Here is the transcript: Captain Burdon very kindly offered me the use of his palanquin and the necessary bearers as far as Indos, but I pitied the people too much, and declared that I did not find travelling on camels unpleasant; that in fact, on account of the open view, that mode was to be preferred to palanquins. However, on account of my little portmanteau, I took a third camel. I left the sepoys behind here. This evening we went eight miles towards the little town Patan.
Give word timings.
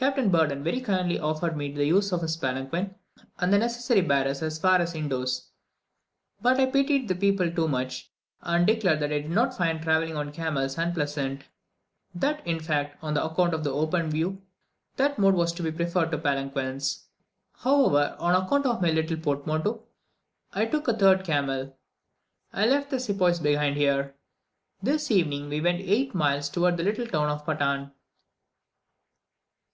Captain 0.00 0.30
Burdon 0.30 0.62
very 0.62 0.80
kindly 0.80 1.18
offered 1.18 1.56
me 1.56 1.72
the 1.72 1.84
use 1.84 2.12
of 2.12 2.22
his 2.22 2.36
palanquin 2.36 2.94
and 3.40 3.52
the 3.52 3.58
necessary 3.58 4.00
bearers 4.00 4.42
as 4.42 4.56
far 4.56 4.78
as 4.78 4.94
Indos, 4.94 5.48
but 6.40 6.60
I 6.60 6.66
pitied 6.66 7.08
the 7.08 7.16
people 7.16 7.50
too 7.52 7.66
much, 7.66 8.08
and 8.40 8.64
declared 8.64 9.00
that 9.00 9.12
I 9.12 9.22
did 9.22 9.30
not 9.32 9.56
find 9.58 9.82
travelling 9.82 10.16
on 10.16 10.30
camels 10.30 10.78
unpleasant; 10.78 11.42
that 12.14 12.46
in 12.46 12.60
fact, 12.60 12.96
on 13.02 13.16
account 13.16 13.52
of 13.52 13.64
the 13.64 13.72
open 13.72 14.08
view, 14.08 14.40
that 14.96 15.18
mode 15.18 15.34
was 15.34 15.52
to 15.54 15.64
be 15.64 15.72
preferred 15.72 16.12
to 16.12 16.18
palanquins. 16.18 17.08
However, 17.56 18.14
on 18.20 18.36
account 18.40 18.66
of 18.66 18.80
my 18.80 18.90
little 18.92 19.16
portmanteau, 19.16 19.82
I 20.52 20.66
took 20.66 20.86
a 20.86 20.96
third 20.96 21.24
camel. 21.24 21.76
I 22.52 22.66
left 22.66 22.90
the 22.90 23.00
sepoys 23.00 23.40
behind 23.40 23.76
here. 23.76 24.14
This 24.80 25.10
evening 25.10 25.48
we 25.48 25.60
went 25.60 25.80
eight 25.80 26.14
miles 26.14 26.48
towards 26.48 26.76
the 26.76 26.84
little 26.84 27.08
town 27.08 27.36
Patan. 27.40 27.90